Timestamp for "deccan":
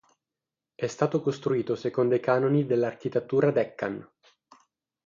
3.51-4.03